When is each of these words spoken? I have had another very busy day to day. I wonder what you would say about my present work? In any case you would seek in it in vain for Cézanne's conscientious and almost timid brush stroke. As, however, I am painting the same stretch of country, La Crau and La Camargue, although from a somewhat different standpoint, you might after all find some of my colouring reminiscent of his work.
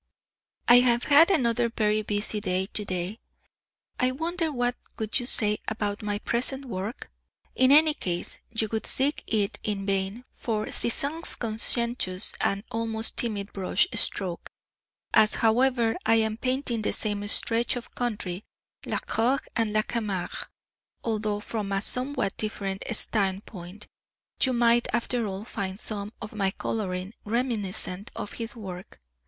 I 0.67 0.79
have 0.79 1.03
had 1.03 1.29
another 1.29 1.69
very 1.69 2.01
busy 2.01 2.41
day 2.41 2.65
to 2.65 2.83
day. 2.83 3.19
I 3.99 4.09
wonder 4.11 4.51
what 4.51 4.75
you 4.97 4.97
would 4.97 5.13
say 5.15 5.59
about 5.67 6.01
my 6.01 6.17
present 6.17 6.65
work? 6.65 7.11
In 7.53 7.71
any 7.71 7.93
case 7.93 8.39
you 8.49 8.67
would 8.71 8.87
seek 8.87 9.23
in 9.27 9.41
it 9.41 9.59
in 9.61 9.85
vain 9.85 10.25
for 10.33 10.65
Cézanne's 10.65 11.35
conscientious 11.35 12.33
and 12.41 12.63
almost 12.71 13.15
timid 13.19 13.53
brush 13.53 13.85
stroke. 13.93 14.49
As, 15.13 15.35
however, 15.35 15.95
I 16.03 16.15
am 16.15 16.35
painting 16.37 16.81
the 16.81 16.93
same 16.93 17.27
stretch 17.27 17.75
of 17.75 17.93
country, 17.93 18.43
La 18.87 18.97
Crau 18.97 19.37
and 19.55 19.71
La 19.71 19.83
Camargue, 19.83 20.47
although 21.03 21.39
from 21.39 21.71
a 21.71 21.79
somewhat 21.79 22.35
different 22.37 22.83
standpoint, 22.91 23.85
you 24.41 24.51
might 24.51 24.87
after 24.95 25.27
all 25.27 25.43
find 25.45 25.79
some 25.79 26.11
of 26.23 26.33
my 26.33 26.49
colouring 26.49 27.13
reminiscent 27.23 28.09
of 28.15 28.31
his 28.31 28.55
work. 28.55 28.99